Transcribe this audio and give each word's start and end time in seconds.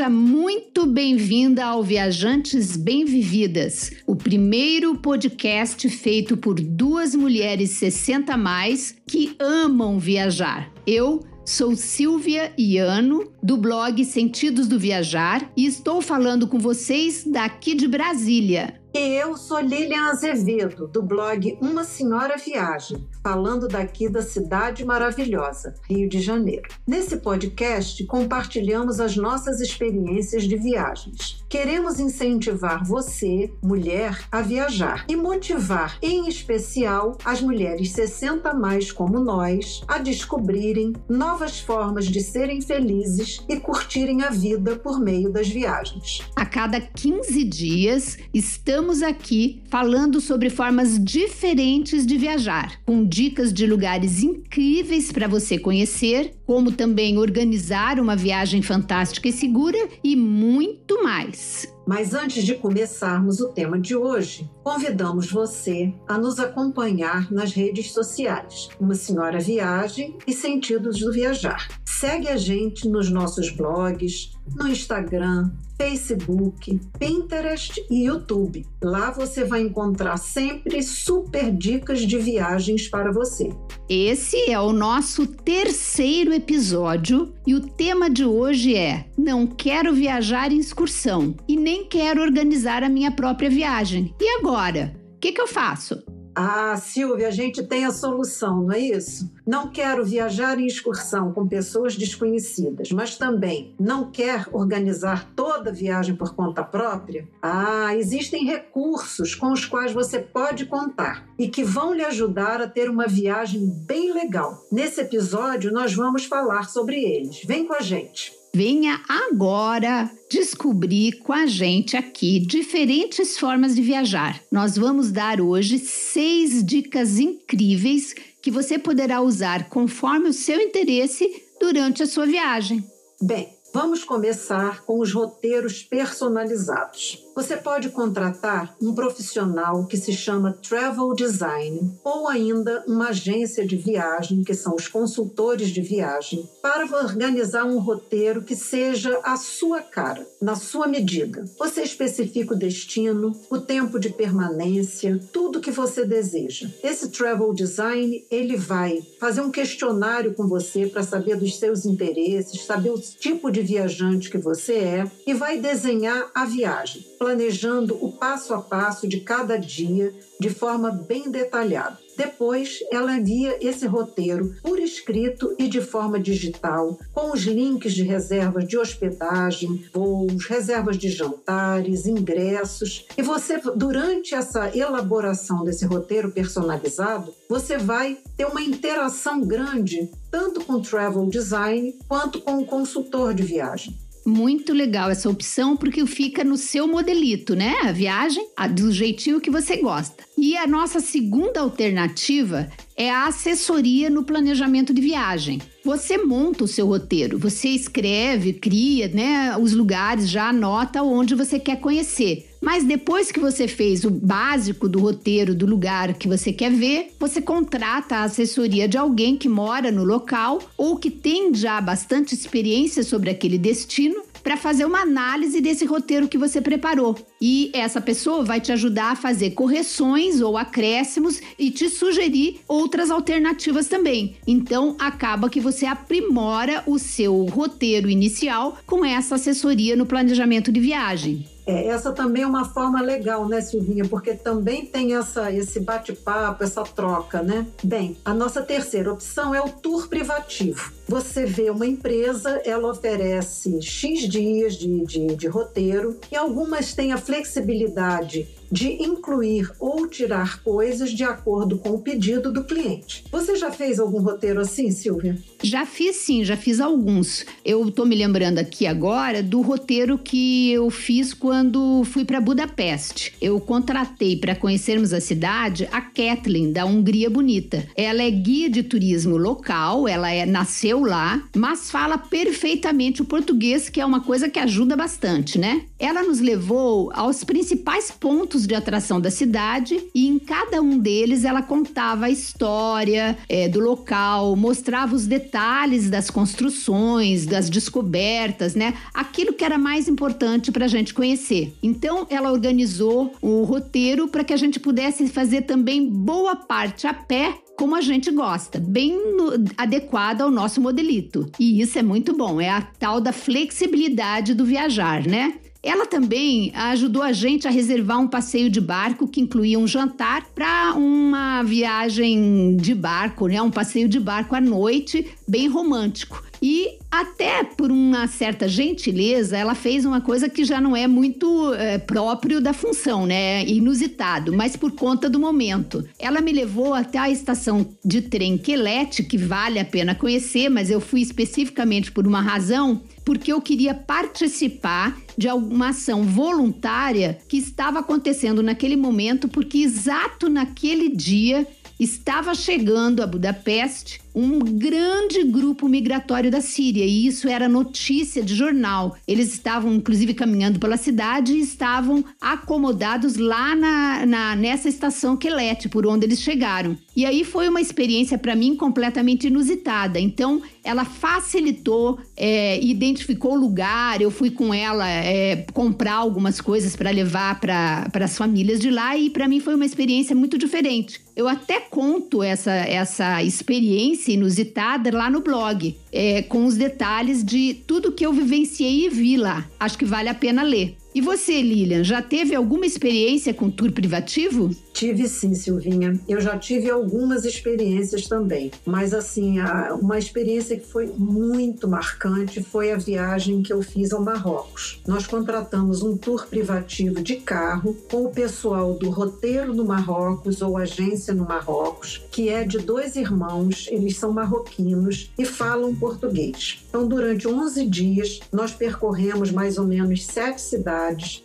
seja 0.00 0.08
muito 0.08 0.86
bem-vinda 0.86 1.62
ao 1.62 1.82
Viajantes 1.82 2.74
Bem-Vividas, 2.74 3.90
o 4.06 4.16
primeiro 4.16 4.96
podcast 4.96 5.86
feito 5.90 6.38
por 6.38 6.54
duas 6.58 7.14
mulheres 7.14 7.72
60 7.72 8.32
a 8.32 8.36
mais 8.38 8.96
que 9.06 9.36
amam 9.38 9.98
viajar. 9.98 10.72
Eu 10.86 11.20
Sou 11.44 11.74
Silvia 11.74 12.52
Iano, 12.56 13.30
do 13.42 13.56
blog 13.56 14.04
Sentidos 14.04 14.68
do 14.68 14.78
Viajar, 14.78 15.50
e 15.56 15.66
estou 15.66 16.00
falando 16.00 16.46
com 16.46 16.58
vocês 16.58 17.24
daqui 17.26 17.74
de 17.74 17.88
Brasília. 17.88 18.79
E 18.92 18.98
eu 19.14 19.36
sou 19.36 19.60
Lilian 19.60 20.08
Azevedo, 20.08 20.88
do 20.88 21.00
blog 21.00 21.56
Uma 21.62 21.84
Senhora 21.84 22.36
Viagem, 22.36 23.06
falando 23.22 23.68
daqui 23.68 24.08
da 24.08 24.20
cidade 24.20 24.84
maravilhosa, 24.84 25.74
Rio 25.88 26.08
de 26.08 26.20
Janeiro. 26.20 26.68
Nesse 26.84 27.18
podcast, 27.18 28.04
compartilhamos 28.06 28.98
as 28.98 29.16
nossas 29.16 29.60
experiências 29.60 30.42
de 30.42 30.56
viagens. 30.56 31.44
Queremos 31.48 32.00
incentivar 32.00 32.84
você, 32.84 33.52
mulher, 33.62 34.24
a 34.30 34.42
viajar 34.42 35.04
e 35.08 35.14
motivar, 35.14 35.96
em 36.02 36.26
especial, 36.28 37.16
as 37.24 37.40
mulheres 37.40 37.92
60 37.92 38.52
mais 38.54 38.90
como 38.90 39.20
nós 39.20 39.82
a 39.86 39.98
descobrirem 39.98 40.94
novas 41.08 41.60
formas 41.60 42.06
de 42.06 42.20
serem 42.20 42.60
felizes 42.60 43.40
e 43.48 43.56
curtirem 43.60 44.22
a 44.22 44.30
vida 44.30 44.74
por 44.74 44.98
meio 44.98 45.30
das 45.30 45.48
viagens. 45.48 46.22
A 46.34 46.44
cada 46.44 46.80
15 46.80 47.44
dias, 47.44 48.18
estamos 48.34 48.79
estamos 48.80 49.02
aqui 49.02 49.60
falando 49.68 50.22
sobre 50.22 50.48
formas 50.48 50.98
diferentes 50.98 52.06
de 52.06 52.16
viajar, 52.16 52.80
com 52.86 53.04
dicas 53.06 53.52
de 53.52 53.66
lugares 53.66 54.22
incríveis 54.22 55.12
para 55.12 55.28
você 55.28 55.58
conhecer, 55.58 56.32
como 56.46 56.72
também 56.72 57.18
organizar 57.18 58.00
uma 58.00 58.16
viagem 58.16 58.62
fantástica 58.62 59.28
e 59.28 59.32
segura 59.32 59.76
e 60.02 60.16
muito 60.16 61.04
mais. 61.04 61.68
Mas 61.86 62.14
antes 62.14 62.44
de 62.44 62.54
começarmos 62.54 63.40
o 63.40 63.48
tema 63.48 63.78
de 63.78 63.96
hoje, 63.96 64.50
convidamos 64.62 65.30
você 65.30 65.92
a 66.06 66.18
nos 66.18 66.38
acompanhar 66.38 67.30
nas 67.32 67.52
redes 67.52 67.92
sociais, 67.92 68.68
Uma 68.78 68.94
Senhora 68.94 69.40
Viagem 69.40 70.16
e 70.26 70.32
Sentidos 70.32 71.00
do 71.00 71.12
Viajar. 71.12 71.68
Segue 71.84 72.28
a 72.28 72.36
gente 72.36 72.88
nos 72.88 73.10
nossos 73.10 73.50
blogs, 73.50 74.32
no 74.56 74.68
Instagram, 74.68 75.50
Facebook, 75.80 76.78
Pinterest 76.98 77.82
e 77.90 78.06
YouTube. 78.06 78.66
Lá 78.82 79.10
você 79.10 79.44
vai 79.44 79.62
encontrar 79.62 80.18
sempre 80.18 80.82
super 80.82 81.50
dicas 81.50 82.00
de 82.00 82.18
viagens 82.18 82.88
para 82.88 83.10
você. 83.10 83.48
Esse 83.88 84.50
é 84.50 84.60
o 84.60 84.72
nosso 84.72 85.26
terceiro 85.26 86.34
episódio 86.34 87.34
e 87.46 87.54
o 87.54 87.60
tema 87.60 88.10
de 88.10 88.24
hoje 88.24 88.76
é: 88.76 89.06
Não 89.16 89.46
quero 89.46 89.94
viajar 89.94 90.52
em 90.52 90.58
excursão 90.58 91.34
e 91.48 91.56
nem 91.56 91.69
quero 91.84 92.22
organizar 92.22 92.82
a 92.82 92.88
minha 92.88 93.10
própria 93.10 93.48
viagem. 93.48 94.14
E 94.20 94.38
agora? 94.38 94.94
O 95.16 95.18
que, 95.20 95.32
que 95.32 95.40
eu 95.40 95.46
faço? 95.46 96.02
Ah, 96.34 96.76
Silvia, 96.76 97.28
a 97.28 97.30
gente 97.30 97.62
tem 97.62 97.84
a 97.84 97.90
solução, 97.90 98.62
não 98.62 98.72
é 98.72 98.78
isso? 98.78 99.30
Não 99.46 99.68
quero 99.68 100.04
viajar 100.04 100.58
em 100.58 100.66
excursão 100.66 101.32
com 101.32 101.46
pessoas 101.48 101.96
desconhecidas, 101.96 102.90
mas 102.92 103.18
também 103.18 103.74
não 103.78 104.10
quer 104.10 104.46
organizar 104.52 105.30
toda 105.34 105.70
a 105.70 105.72
viagem 105.72 106.14
por 106.14 106.34
conta 106.34 106.62
própria? 106.62 107.28
Ah, 107.42 107.94
existem 107.96 108.44
recursos 108.44 109.34
com 109.34 109.52
os 109.52 109.64
quais 109.64 109.92
você 109.92 110.18
pode 110.18 110.66
contar 110.66 111.26
e 111.38 111.48
que 111.48 111.64
vão 111.64 111.92
lhe 111.92 112.04
ajudar 112.04 112.60
a 112.60 112.68
ter 112.68 112.88
uma 112.88 113.06
viagem 113.06 113.68
bem 113.86 114.12
legal. 114.12 114.56
Nesse 114.70 115.00
episódio, 115.00 115.72
nós 115.72 115.92
vamos 115.92 116.24
falar 116.24 116.68
sobre 116.68 117.02
eles. 117.02 117.42
Vem 117.44 117.66
com 117.66 117.74
a 117.74 117.80
gente! 117.80 118.39
Venha 118.52 119.00
agora 119.08 120.10
descobrir 120.30 121.18
com 121.20 121.32
a 121.32 121.46
gente 121.46 121.96
aqui 121.96 122.40
diferentes 122.40 123.38
formas 123.38 123.74
de 123.76 123.82
viajar. 123.82 124.42
Nós 124.50 124.76
vamos 124.76 125.12
dar 125.12 125.40
hoje 125.40 125.78
seis 125.78 126.64
dicas 126.64 127.18
incríveis 127.18 128.14
que 128.42 128.50
você 128.50 128.78
poderá 128.78 129.20
usar 129.20 129.68
conforme 129.68 130.28
o 130.28 130.32
seu 130.32 130.60
interesse 130.60 131.42
durante 131.60 132.02
a 132.02 132.06
sua 132.06 132.26
viagem. 132.26 132.84
Bem, 133.22 133.48
vamos 133.72 134.04
começar 134.04 134.84
com 134.84 135.00
os 135.00 135.12
roteiros 135.12 135.82
personalizados. 135.82 137.24
Você 137.34 137.56
pode 137.56 137.88
contratar 137.90 138.76
um 138.82 138.94
profissional 138.94 139.86
que 139.86 139.96
se 139.96 140.12
chama 140.12 140.52
Travel 140.52 141.14
Design 141.14 141.98
ou 142.04 142.28
ainda 142.28 142.84
uma 142.86 143.08
agência 143.08 143.66
de 143.66 143.76
viagem, 143.76 144.42
que 144.42 144.52
são 144.52 144.74
os 144.74 144.88
consultores 144.88 145.70
de 145.70 145.80
viagem, 145.80 146.46
para 146.60 146.84
organizar 146.84 147.64
um 147.64 147.78
roteiro 147.78 148.42
que 148.42 148.56
seja 148.56 149.18
a 149.22 149.36
sua 149.36 149.80
cara, 149.80 150.26
na 150.42 150.56
sua 150.56 150.86
medida. 150.86 151.44
Você 151.58 151.82
especifica 151.82 152.54
o 152.54 152.58
destino, 152.58 153.34
o 153.48 153.58
tempo 153.58 153.98
de 153.98 154.10
permanência, 154.10 155.20
tudo 155.32 155.60
que 155.60 155.70
você 155.70 156.04
deseja. 156.04 156.68
Esse 156.82 157.08
Travel 157.10 157.54
Design, 157.54 158.24
ele 158.30 158.56
vai 158.56 159.00
fazer 159.18 159.40
um 159.40 159.50
questionário 159.50 160.34
com 160.34 160.46
você 160.46 160.86
para 160.86 161.02
saber 161.02 161.36
dos 161.36 161.58
seus 161.58 161.86
interesses, 161.86 162.64
saber 162.64 162.90
o 162.90 163.00
tipo 163.00 163.50
de 163.50 163.59
viajante 163.62 164.30
que 164.30 164.38
você 164.38 164.74
é 164.74 165.10
e 165.26 165.34
vai 165.34 165.58
desenhar 165.58 166.30
a 166.34 166.44
viagem 166.44 167.02
planejando 167.18 167.96
o 168.04 168.12
passo 168.12 168.54
a 168.54 168.60
passo 168.60 169.06
de 169.06 169.20
cada 169.20 169.56
dia 169.56 170.14
de 170.40 170.48
forma 170.48 170.90
bem 170.90 171.30
detalhada. 171.30 171.98
Depois, 172.16 172.80
ela 172.90 173.16
envia 173.16 173.56
esse 173.60 173.86
roteiro 173.86 174.54
por 174.62 174.78
escrito 174.78 175.54
e 175.58 175.68
de 175.68 175.80
forma 175.80 176.18
digital, 176.18 176.98
com 177.14 177.32
os 177.32 177.42
links 177.42 177.94
de 177.94 178.02
reservas 178.02 178.66
de 178.66 178.76
hospedagem, 178.76 179.84
voos, 179.92 180.46
reservas 180.46 180.98
de 180.98 181.08
jantares, 181.08 182.06
ingressos. 182.06 183.06
E 183.16 183.22
você, 183.22 183.58
durante 183.76 184.34
essa 184.34 184.76
elaboração 184.76 185.64
desse 185.64 185.86
roteiro 185.86 186.30
personalizado, 186.30 187.32
você 187.48 187.78
vai 187.78 188.18
ter 188.36 188.46
uma 188.46 188.60
interação 188.62 189.40
grande 189.40 190.10
tanto 190.30 190.64
com 190.64 190.74
o 190.74 190.82
travel 190.82 191.26
design 191.26 191.98
quanto 192.06 192.40
com 192.40 192.58
o 192.58 192.66
consultor 192.66 193.34
de 193.34 193.42
viagem. 193.42 193.96
Muito 194.30 194.72
legal 194.72 195.10
essa 195.10 195.28
opção, 195.28 195.76
porque 195.76 196.06
fica 196.06 196.44
no 196.44 196.56
seu 196.56 196.86
modelito, 196.86 197.56
né? 197.56 197.74
A 197.82 197.90
viagem, 197.90 198.46
a, 198.56 198.68
do 198.68 198.92
jeitinho 198.92 199.40
que 199.40 199.50
você 199.50 199.78
gosta. 199.78 200.22
E 200.38 200.56
a 200.56 200.68
nossa 200.68 201.00
segunda 201.00 201.60
alternativa 201.60 202.70
é 202.96 203.10
a 203.10 203.26
assessoria 203.26 204.08
no 204.08 204.22
planejamento 204.22 204.94
de 204.94 205.00
viagem. 205.00 205.60
Você 205.84 206.18
monta 206.18 206.64
o 206.64 206.68
seu 206.68 206.86
roteiro, 206.86 207.38
você 207.38 207.68
escreve, 207.68 208.52
cria, 208.52 209.08
né, 209.08 209.56
os 209.56 209.72
lugares, 209.72 210.28
já 210.28 210.50
anota 210.50 211.02
onde 211.02 211.34
você 211.34 211.58
quer 211.58 211.80
conhecer. 211.80 212.46
Mas 212.60 212.84
depois 212.84 213.32
que 213.32 213.40
você 213.40 213.66
fez 213.66 214.04
o 214.04 214.10
básico 214.10 214.86
do 214.86 215.00
roteiro 215.00 215.54
do 215.54 215.64
lugar 215.64 216.12
que 216.12 216.28
você 216.28 216.52
quer 216.52 216.70
ver, 216.70 217.14
você 217.18 217.40
contrata 217.40 218.16
a 218.16 218.24
assessoria 218.24 218.86
de 218.86 218.98
alguém 218.98 219.36
que 219.36 219.48
mora 219.48 219.90
no 219.90 220.04
local 220.04 220.58
ou 220.76 220.96
que 220.96 221.10
tem 221.10 221.54
já 221.54 221.80
bastante 221.80 222.34
experiência 222.34 223.02
sobre 223.02 223.30
aquele 223.30 223.56
destino 223.56 224.29
para 224.42 224.56
fazer 224.56 224.84
uma 224.84 225.00
análise 225.00 225.60
desse 225.60 225.84
roteiro 225.84 226.28
que 226.28 226.38
você 226.38 226.60
preparou. 226.60 227.16
E 227.40 227.70
essa 227.74 228.00
pessoa 228.00 228.44
vai 228.44 228.60
te 228.60 228.72
ajudar 228.72 229.12
a 229.12 229.16
fazer 229.16 229.50
correções 229.52 230.40
ou 230.40 230.56
acréscimos 230.56 231.40
e 231.58 231.70
te 231.70 231.88
sugerir 231.88 232.60
outras 232.68 233.10
alternativas 233.10 233.88
também. 233.88 234.36
Então, 234.46 234.96
acaba 234.98 235.50
que 235.50 235.60
você 235.60 235.86
aprimora 235.86 236.82
o 236.86 236.98
seu 236.98 237.44
roteiro 237.46 238.08
inicial 238.08 238.78
com 238.86 239.04
essa 239.04 239.34
assessoria 239.34 239.96
no 239.96 240.06
planejamento 240.06 240.70
de 240.70 240.80
viagem. 240.80 241.49
É, 241.66 241.86
essa 241.88 242.12
também 242.12 242.42
é 242.42 242.46
uma 242.46 242.64
forma 242.64 243.00
legal, 243.00 243.48
né, 243.48 243.60
Silvinha? 243.60 244.04
Porque 244.06 244.34
também 244.34 244.86
tem 244.86 245.14
essa, 245.14 245.52
esse 245.52 245.80
bate-papo, 245.80 246.64
essa 246.64 246.82
troca, 246.82 247.42
né? 247.42 247.66
Bem, 247.82 248.16
a 248.24 248.32
nossa 248.34 248.62
terceira 248.62 249.12
opção 249.12 249.54
é 249.54 249.60
o 249.60 249.68
tour 249.68 250.08
privativo. 250.08 250.92
Você 251.06 251.44
vê 251.44 251.70
uma 251.70 251.86
empresa, 251.86 252.60
ela 252.64 252.90
oferece 252.90 253.80
X 253.82 254.28
dias 254.28 254.74
de, 254.74 255.04
de, 255.04 255.26
de 255.36 255.46
roteiro 255.48 256.18
e 256.30 256.36
algumas 256.36 256.94
têm 256.94 257.12
a 257.12 257.18
flexibilidade 257.18 258.48
de 258.70 258.88
incluir 259.02 259.70
ou 259.78 260.06
tirar 260.06 260.62
coisas 260.62 261.10
de 261.10 261.24
acordo 261.24 261.78
com 261.78 261.90
o 261.90 262.00
pedido 262.00 262.52
do 262.52 262.64
cliente. 262.64 263.24
Você 263.30 263.56
já 263.56 263.70
fez 263.70 263.98
algum 263.98 264.20
roteiro 264.20 264.60
assim, 264.60 264.90
Silvia? 264.90 265.36
Já 265.62 265.84
fiz 265.84 266.16
sim, 266.16 266.44
já 266.44 266.56
fiz 266.56 266.80
alguns. 266.80 267.44
Eu 267.64 267.88
estou 267.88 268.06
me 268.06 268.14
lembrando 268.14 268.58
aqui 268.58 268.86
agora 268.86 269.42
do 269.42 269.60
roteiro 269.60 270.18
que 270.18 270.70
eu 270.70 270.90
fiz 270.90 271.34
quando 271.34 272.02
fui 272.04 272.24
para 272.24 272.40
Budapeste. 272.40 273.34
Eu 273.40 273.60
contratei 273.60 274.36
para 274.36 274.54
conhecermos 274.54 275.12
a 275.12 275.20
cidade 275.20 275.88
a 275.92 276.00
Kathleen 276.00 276.72
da 276.72 276.84
Hungria 276.84 277.28
Bonita. 277.28 277.86
Ela 277.96 278.22
é 278.22 278.30
guia 278.30 278.70
de 278.70 278.82
turismo 278.82 279.36
local, 279.36 280.06
ela 280.06 280.30
é, 280.30 280.46
nasceu 280.46 281.00
lá, 281.00 281.42
mas 281.54 281.90
fala 281.90 282.16
perfeitamente 282.18 283.22
o 283.22 283.24
português, 283.24 283.88
que 283.88 284.00
é 284.00 284.06
uma 284.06 284.20
coisa 284.20 284.48
que 284.48 284.58
ajuda 284.58 284.96
bastante, 284.96 285.58
né? 285.58 285.82
Ela 285.98 286.22
nos 286.22 286.40
levou 286.40 287.10
aos 287.14 287.44
principais 287.44 288.10
pontos 288.10 288.59
de 288.66 288.74
atração 288.74 289.20
da 289.20 289.30
cidade 289.30 290.00
e 290.14 290.26
em 290.26 290.38
cada 290.38 290.80
um 290.80 290.98
deles 290.98 291.44
ela 291.44 291.62
contava 291.62 292.26
a 292.26 292.30
história 292.30 293.36
é, 293.48 293.68
do 293.68 293.80
local, 293.80 294.56
mostrava 294.56 295.14
os 295.14 295.26
detalhes 295.26 296.10
das 296.10 296.30
construções, 296.30 297.46
das 297.46 297.68
descobertas, 297.70 298.74
né? 298.74 298.94
Aquilo 299.12 299.52
que 299.52 299.64
era 299.64 299.78
mais 299.78 300.08
importante 300.08 300.72
para 300.72 300.84
a 300.84 300.88
gente 300.88 301.14
conhecer. 301.14 301.74
Então 301.82 302.26
ela 302.30 302.52
organizou 302.52 303.34
o 303.40 303.62
roteiro 303.64 304.28
para 304.28 304.44
que 304.44 304.52
a 304.52 304.56
gente 304.56 304.78
pudesse 304.78 305.28
fazer 305.28 305.62
também 305.62 306.08
boa 306.08 306.56
parte 306.56 307.06
a 307.06 307.14
pé 307.14 307.58
como 307.80 307.96
a 307.96 308.02
gente 308.02 308.30
gosta, 308.30 308.78
bem 308.78 309.16
no, 309.34 309.52
adequada 309.74 310.44
ao 310.44 310.50
nosso 310.50 310.82
modelito. 310.82 311.50
E 311.58 311.80
isso 311.80 311.98
é 311.98 312.02
muito 312.02 312.36
bom, 312.36 312.60
é 312.60 312.68
a 312.68 312.82
tal 312.82 313.22
da 313.22 313.32
flexibilidade 313.32 314.52
do 314.52 314.66
viajar, 314.66 315.26
né? 315.26 315.54
Ela 315.82 316.04
também 316.04 316.72
ajudou 316.74 317.22
a 317.22 317.32
gente 317.32 317.66
a 317.66 317.70
reservar 317.70 318.20
um 318.20 318.28
passeio 318.28 318.68
de 318.68 318.80
barco 318.80 319.26
que 319.26 319.40
incluía 319.40 319.78
um 319.78 319.86
jantar 319.86 320.44
para 320.54 320.92
uma 320.94 321.62
viagem 321.62 322.76
de 322.76 322.94
barco, 322.94 323.46
né? 323.46 323.62
Um 323.62 323.70
passeio 323.70 324.06
de 324.06 324.20
barco 324.20 324.54
à 324.54 324.60
noite, 324.60 325.26
bem 325.48 325.68
romântico. 325.68 326.49
E 326.62 326.98
até 327.10 327.64
por 327.64 327.90
uma 327.90 328.26
certa 328.26 328.68
gentileza, 328.68 329.56
ela 329.56 329.74
fez 329.74 330.04
uma 330.04 330.20
coisa 330.20 330.48
que 330.48 330.64
já 330.64 330.80
não 330.80 330.94
é 330.96 331.06
muito 331.06 331.72
é, 331.74 331.98
próprio 331.98 332.60
da 332.60 332.72
função, 332.72 333.26
né? 333.26 333.64
Inusitado, 333.64 334.52
mas 334.52 334.76
por 334.76 334.92
conta 334.92 335.28
do 335.28 335.40
momento. 335.40 336.06
Ela 336.18 336.40
me 336.40 336.52
levou 336.52 336.92
até 336.92 337.18
a 337.18 337.30
estação 337.30 337.86
de 338.04 338.22
trem 338.22 338.58
Quelete, 338.58 339.22
que 339.22 339.38
vale 339.38 339.78
a 339.78 339.84
pena 339.84 340.14
conhecer, 340.14 340.68
mas 340.68 340.90
eu 340.90 341.00
fui 341.00 341.20
especificamente 341.20 342.12
por 342.12 342.26
uma 342.26 342.40
razão, 342.40 343.02
porque 343.24 343.52
eu 343.52 343.60
queria 343.60 343.94
participar 343.94 345.18
de 345.36 345.48
alguma 345.48 345.88
ação 345.88 346.22
voluntária 346.24 347.38
que 347.48 347.56
estava 347.56 348.00
acontecendo 348.00 348.62
naquele 348.62 348.96
momento, 348.96 349.48
porque 349.48 349.78
exato 349.78 350.48
naquele 350.48 351.08
dia 351.08 351.66
estava 352.00 352.54
chegando 352.54 353.22
a 353.22 353.26
Budapeste 353.26 354.20
um 354.34 354.58
grande 354.60 355.44
grupo 355.44 355.88
migratório 355.88 356.50
da 356.50 356.60
Síria 356.60 357.04
e 357.04 357.26
isso 357.26 357.48
era 357.48 357.68
notícia 357.68 358.42
de 358.42 358.54
jornal. 358.54 359.16
Eles 359.26 359.52
estavam 359.52 359.92
inclusive 359.92 360.34
caminhando 360.34 360.78
pela 360.78 360.96
cidade 360.96 361.52
e 361.52 361.60
estavam 361.60 362.24
acomodados 362.40 363.36
lá 363.36 363.74
na, 363.74 364.26
na 364.26 364.56
nessa 364.56 364.88
estação 364.88 365.36
Quelete, 365.36 365.88
por 365.88 366.06
onde 366.06 366.26
eles 366.26 366.40
chegaram. 366.40 366.96
E 367.20 367.26
aí 367.26 367.44
foi 367.44 367.68
uma 367.68 367.82
experiência 367.82 368.38
para 368.38 368.56
mim 368.56 368.74
completamente 368.74 369.46
inusitada. 369.46 370.18
Então 370.18 370.62
ela 370.82 371.04
facilitou, 371.04 372.18
é, 372.34 372.82
identificou 372.82 373.52
o 373.52 373.60
lugar. 373.60 374.22
Eu 374.22 374.30
fui 374.30 374.48
com 374.50 374.72
ela 374.72 375.06
é, 375.06 375.66
comprar 375.74 376.14
algumas 376.14 376.62
coisas 376.62 376.96
para 376.96 377.10
levar 377.10 377.60
para 377.60 378.08
as 378.14 378.38
famílias 378.38 378.80
de 378.80 378.88
lá 378.88 379.18
e 379.18 379.28
para 379.28 379.46
mim 379.46 379.60
foi 379.60 379.74
uma 379.74 379.84
experiência 379.84 380.34
muito 380.34 380.56
diferente. 380.56 381.20
Eu 381.36 381.46
até 381.46 381.78
conto 381.78 382.42
essa, 382.42 382.72
essa 382.72 383.42
experiência 383.42 384.32
inusitada 384.32 385.14
lá 385.14 385.28
no 385.28 385.42
blog, 385.42 385.94
é, 386.10 386.40
com 386.40 386.64
os 386.64 386.74
detalhes 386.74 387.44
de 387.44 387.82
tudo 387.86 388.12
que 388.12 388.24
eu 388.24 388.32
vivenciei 388.32 389.04
e 389.04 389.10
vi 389.10 389.36
lá. 389.36 389.68
Acho 389.78 389.98
que 389.98 390.06
vale 390.06 390.30
a 390.30 390.34
pena 390.34 390.62
ler. 390.62 390.96
E 391.12 391.20
você, 391.20 391.60
Lilian, 391.60 392.04
já 392.04 392.22
teve 392.22 392.54
alguma 392.54 392.86
experiência 392.86 393.52
com 393.52 393.68
tour 393.68 393.90
privativo? 393.90 394.70
Tive 394.92 395.28
sim, 395.28 395.54
Silvinha. 395.54 396.18
Eu 396.28 396.40
já 396.40 396.56
tive 396.58 396.90
algumas 396.90 397.44
experiências 397.44 398.28
também. 398.28 398.70
Mas, 398.84 399.12
assim, 399.12 399.56
uma 400.00 400.18
experiência 400.18 400.76
que 400.76 400.86
foi 400.86 401.06
muito 401.16 401.88
marcante 401.88 402.62
foi 402.62 402.92
a 402.92 402.96
viagem 402.96 403.62
que 403.62 403.72
eu 403.72 403.82
fiz 403.82 404.12
ao 404.12 404.22
Marrocos. 404.22 405.00
Nós 405.06 405.26
contratamos 405.26 406.02
um 406.02 406.16
tour 406.16 406.46
privativo 406.46 407.22
de 407.22 407.36
carro 407.36 407.96
com 408.10 408.24
o 408.24 408.30
pessoal 408.30 408.94
do 408.94 409.10
Roteiro 409.10 409.74
no 409.74 409.84
Marrocos 409.84 410.60
ou 410.62 410.76
Agência 410.76 411.34
no 411.34 411.44
Marrocos, 411.44 412.22
que 412.30 412.48
é 412.48 412.64
de 412.64 412.78
dois 412.78 413.16
irmãos, 413.16 413.88
eles 413.90 414.16
são 414.16 414.32
marroquinos 414.32 415.30
e 415.38 415.44
falam 415.44 415.94
português. 415.94 416.84
Então, 416.88 417.08
durante 417.08 417.48
11 417.48 417.86
dias, 417.86 418.40
nós 418.52 418.72
percorremos 418.72 419.50
mais 419.50 419.78
ou 419.78 419.86
menos 419.86 420.24
sete 420.26 420.60
cidades, 420.60 420.99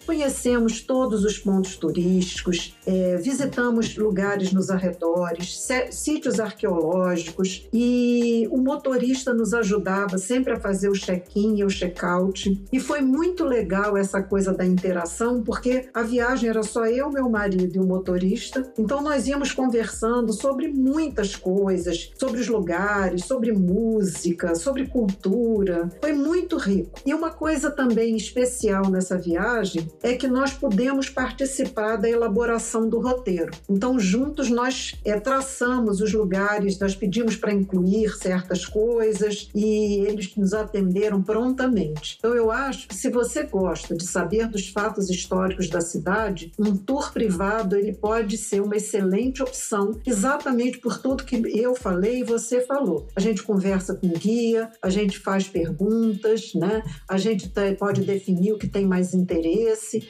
conhecemos 0.06 0.82
todos 0.82 1.24
os 1.24 1.38
pontos 1.38 1.78
turísticos, 1.78 2.76
é, 2.86 3.18
visitamos 3.18 3.96
lugares 3.96 4.52
nos 4.52 4.70
arredores, 4.70 5.68
sítios 5.92 6.40
arqueológicos 6.40 7.68
e 7.72 8.48
o 8.52 8.58
motorista 8.58 9.34
nos 9.34 9.54
ajudava 9.54 10.18
sempre 10.18 10.54
a 10.54 10.60
fazer 10.60 10.90
o 10.90 10.94
check-in 10.94 11.58
e 11.58 11.64
o 11.64 11.68
check-out. 11.68 12.64
E 12.72 12.80
foi 12.80 13.02
muito 13.02 13.44
legal 13.44 13.98
essa 13.98 14.22
coisa 14.22 14.54
da 14.54 14.66
interação, 14.66 15.42
porque 15.42 15.90
a 15.94 16.02
viagem 16.02 16.50
era 16.50 16.64
só 16.64 16.86
eu, 16.86 17.10
meu 17.12 17.30
marido 17.30 17.76
e 17.76 17.80
o 17.80 17.86
motorista. 17.86 18.72
Então 18.78 19.02
nós 19.02 19.28
íamos 19.28 19.52
conversando 19.52 20.34
sobre 20.34 20.68
muitas 20.68 21.36
coisas, 21.36 22.12
sobre 22.18 22.42
os 22.42 22.48
lugares, 22.48 23.26
sobre 23.26 23.52
música, 23.52 24.56
sobre 24.56 24.88
cultura. 24.88 25.90
Foi 26.02 26.14
muito 26.14 26.58
rico. 26.58 27.00
E 27.06 27.14
uma 27.14 27.30
coisa 27.30 27.72
também 27.72 28.16
especial 28.16 28.90
nessa 28.90 29.18
viagem 29.18 29.45
é 30.04 30.14
que 30.16 30.28
nós 30.28 30.54
pudemos 30.54 31.10
participar 31.10 31.98
da 31.98 32.10
elaboração 32.10 32.88
do 32.88 33.00
roteiro 33.00 33.16
roteiro. 33.16 33.52
Então, 33.70 34.00
juntos, 34.00 34.50
nós 34.50 34.96
é, 35.04 35.20
traçamos 35.20 36.02
os 36.02 36.14
lugares, 36.14 36.80
nós 36.80 36.96
pedimos 36.96 37.36
para 37.36 37.54
incluir 37.54 38.10
certas 38.18 38.66
coisas 38.66 39.50
e 39.54 40.06
eles 40.06 40.36
nos 40.36 40.54
atenderam 40.54 41.22
prontamente. 41.22 42.18
Então, 42.20 42.34
eu 42.34 42.52
acho 42.52 42.88
que 42.88 42.96
se 42.96 43.10
você 43.10 43.44
gosta 43.44 43.96
de 43.96 44.06
saber 44.06 44.48
dos 44.48 44.70
fatos 44.70 45.10
históricos 45.10 45.70
da 45.70 45.82
cidade, 45.82 46.52
um 46.60 46.76
tour 46.76 47.12
privado 47.12 47.76
ele 47.76 47.94
pode 47.94 48.38
ser 48.38 48.62
uma 48.62 48.76
excelente 48.76 49.42
opção, 49.42 50.00
exatamente 50.06 50.78
por 50.80 51.00
tudo 51.00 51.24
que 51.24 51.36
eu 51.58 51.76
falei 51.76 52.20
e 52.20 52.24
você 52.24 52.62
falou. 52.62 53.08
A 53.16 53.20
gente 53.20 53.44
conversa 53.44 53.96
com 53.96 54.08
o 54.08 54.14
guia, 54.14 54.70
a 54.82 54.90
gente 54.90 55.20
faz 55.20 55.48
perguntas, 55.48 56.54
né? 56.54 56.84
A 57.08 57.18
gente 57.18 57.52
pode 57.80 58.02
definir 58.02 58.54
o 58.54 58.58
que 58.58 58.68
tem 58.68 58.86
mais 58.86 59.14
interesse. 59.14 59.35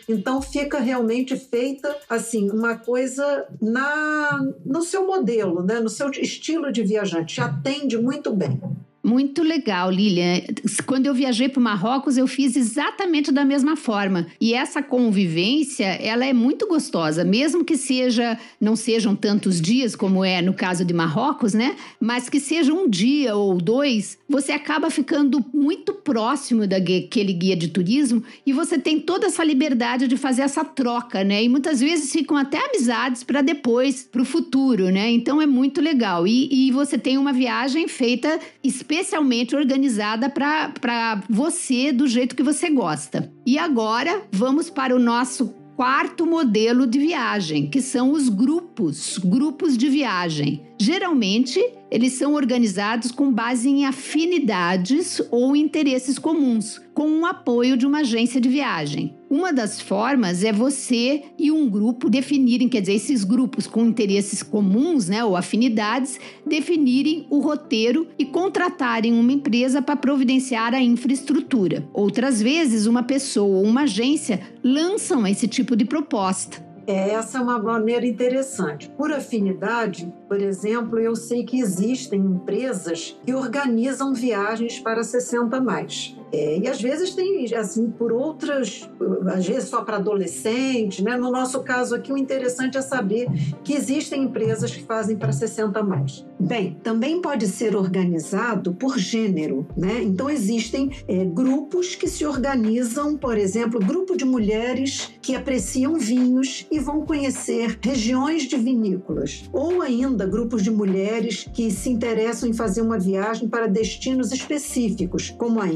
Então, 0.08 0.42
fica 0.42 0.80
realmente 0.80 1.36
feita 1.36 1.96
assim 2.10 2.50
uma 2.50 2.78
coisa 2.78 3.06
coisa 3.06 3.46
na, 3.62 4.40
no 4.66 4.82
seu 4.82 5.06
modelo, 5.06 5.62
né? 5.62 5.80
no 5.80 5.90
seu 5.90 6.10
estilo 6.12 6.72
de 6.72 6.82
viajante. 6.82 7.42
Atende 7.42 7.98
muito 7.98 8.34
bem. 8.34 8.60
Muito 9.06 9.44
legal, 9.44 9.92
Lilian. 9.92 10.42
Quando 10.88 11.06
eu 11.06 11.14
viajei 11.14 11.48
para 11.48 11.60
o 11.60 11.64
Marrocos, 11.64 12.18
eu 12.18 12.26
fiz 12.26 12.56
exatamente 12.56 13.32
da 13.32 13.46
mesma 13.46 13.76
forma. 13.76 14.26
E 14.42 14.52
essa 14.56 14.82
convivência, 14.82 15.86
ela 15.86 16.26
é 16.26 16.34
muito 16.34 16.66
gostosa, 16.68 17.24
mesmo 17.24 17.64
que 17.64 17.78
seja 17.78 18.36
não 18.60 18.76
sejam 18.76 19.16
tantos 19.16 19.62
dias 19.62 19.96
como 19.96 20.26
é 20.26 20.42
no 20.42 20.56
caso 20.56 20.84
de 20.84 20.92
Marrocos, 20.92 21.54
né? 21.54 21.76
Mas 22.00 22.30
que 22.30 22.40
seja 22.40 22.74
um 22.74 22.90
dia 22.90 23.36
ou 23.36 23.62
dois, 23.62 24.18
você 24.28 24.54
acaba 24.54 24.90
ficando 24.90 25.46
muito 25.54 25.94
próximo 25.94 26.66
daquele 26.66 27.34
guia 27.34 27.56
de 27.56 27.68
turismo 27.68 28.24
e 28.44 28.52
você 28.52 28.80
tem 28.80 29.00
toda 29.00 29.28
essa 29.28 29.44
liberdade 29.44 30.08
de 30.08 30.18
fazer 30.18 30.42
essa 30.42 30.66
troca, 30.66 31.24
né? 31.24 31.44
E 31.44 31.48
muitas 31.48 31.80
vezes 31.80 32.12
ficam 32.12 32.36
até 32.36 32.58
amizades 32.58 33.24
para 33.24 33.44
depois, 33.44 34.02
para 34.02 34.24
o 34.24 34.26
futuro, 34.26 34.90
né? 34.90 35.12
Então 35.12 35.40
é 35.40 35.46
muito 35.46 35.80
legal. 35.80 36.26
E, 36.26 36.50
e 36.52 36.72
você 36.72 36.98
tem 36.98 37.20
uma 37.20 37.32
viagem 37.32 37.88
feita 37.88 38.40
especialmente 38.64 38.95
especialmente 38.96 39.56
organizada 39.56 40.30
para 40.30 41.22
você 41.30 41.92
do 41.92 42.08
jeito 42.08 42.36
que 42.36 42.44
você 42.44 42.70
gosta. 42.70 43.32
E 43.46 43.58
agora 43.58 44.24
vamos 44.32 44.70
para 44.70 44.96
o 44.96 45.00
nosso 45.00 45.54
quarto 45.76 46.26
modelo 46.26 46.88
de 46.88 46.98
viagem, 46.98 47.70
que 47.70 47.82
são 47.82 48.12
os 48.12 48.30
grupos, 48.30 49.18
grupos 49.18 49.78
de 49.78 49.90
viagem. 49.90 50.66
Geralmente, 50.78 51.60
eles 51.90 52.14
são 52.14 52.34
organizados 52.34 53.12
com 53.12 53.32
base 53.32 53.70
em 53.70 53.86
afinidades 53.86 55.22
ou 55.32 55.56
interesses 55.56 56.20
comuns, 56.20 56.82
com 56.94 57.22
o 57.22 57.26
apoio 57.26 57.78
de 57.78 57.86
uma 57.86 58.00
agência 58.00 58.42
de 58.42 58.50
viagem. 58.50 59.16
Uma 59.30 59.54
das 59.54 59.80
formas 59.80 60.44
é 60.44 60.52
você 60.52 61.24
e 61.40 61.52
um 61.52 61.70
grupo 61.70 62.10
definirem, 62.10 62.68
quer 62.68 62.82
dizer, 62.82 62.94
esses 62.94 63.24
grupos 63.24 63.68
com 63.68 63.86
interesses 63.86 64.44
comuns, 64.44 65.08
né, 65.08 65.24
ou 65.24 65.36
afinidades, 65.36 66.20
definirem 66.46 67.26
o 67.30 67.40
roteiro 67.40 68.08
e 68.20 68.26
contratarem 68.26 69.14
uma 69.14 69.32
empresa 69.32 69.82
para 69.82 69.96
providenciar 69.96 70.74
a 70.74 70.82
infraestrutura. 70.82 71.88
Outras 71.94 72.42
vezes, 72.42 72.86
uma 72.86 73.04
pessoa 73.04 73.58
ou 73.58 73.64
uma 73.64 73.84
agência 73.84 74.42
lançam 74.64 75.26
esse 75.26 75.48
tipo 75.48 75.76
de 75.76 75.86
proposta. 75.86 76.65
É, 76.88 77.12
essa 77.12 77.40
é 77.40 77.42
uma 77.42 77.58
maneira 77.58 78.06
interessante. 78.06 78.90
Por 78.92 79.12
afinidade, 79.12 80.14
por 80.28 80.40
exemplo, 80.40 81.00
eu 81.00 81.16
sei 81.16 81.44
que 81.44 81.60
existem 81.60 82.20
empresas 82.20 83.20
que 83.26 83.34
organizam 83.34 84.14
viagens 84.14 84.80
para 84.80 85.04
60 85.04 85.60
mais. 85.60 86.16
É, 86.36 86.60
e 86.60 86.68
às 86.68 86.82
vezes 86.82 87.16
tem, 87.16 87.56
assim, 87.56 87.90
por 87.90 88.12
outras, 88.12 88.90
às 89.34 89.48
vezes 89.48 89.70
só 89.70 89.84
para 89.84 89.96
adolescentes, 89.96 91.00
né? 91.00 91.16
No 91.16 91.32
nosso 91.32 91.62
caso 91.62 91.96
aqui, 91.96 92.12
o 92.12 92.18
interessante 92.18 92.78
é 92.78 92.82
saber 92.82 93.28
que 93.64 93.74
existem 93.74 94.24
empresas 94.24 94.70
que 94.70 94.84
fazem 94.84 95.16
para 95.16 95.32
60 95.32 95.82
mais. 95.82 96.26
Bem, 96.38 96.78
também 96.84 97.22
pode 97.22 97.48
ser 97.48 97.74
organizado 97.74 98.74
por 98.74 99.00
gênero, 99.00 99.66
né? 99.78 100.04
Então 100.04 100.30
existem 100.30 100.92
é, 101.08 101.24
grupos 101.24 101.96
que 101.96 102.10
se 102.10 102.26
organizam, 102.26 103.16
por 103.18 103.38
exemplo, 103.38 103.80
grupo 103.80 104.18
de 104.18 104.26
mulheres 104.26 105.14
que 105.22 105.38
apreciam 105.38 105.96
vinhos 105.96 106.68
e 106.70 106.80
vão 106.80 107.06
conhecer 107.06 107.80
regiões 107.82 108.44
de 108.44 108.58
vinícolas, 108.58 109.50
ou 109.54 109.82
ainda 109.82 110.26
grupos 110.26 110.62
de 110.62 110.70
mulheres 110.70 111.50
que 111.54 111.72
se 111.72 111.90
interessam 111.90 112.50
em 112.50 112.54
fazer 112.54 112.82
uma 112.82 113.00
viagem 113.00 113.48
para 113.48 113.68
destinos 113.68 114.34
específicos, 114.34 115.34
como 115.38 115.62
a 115.62 115.72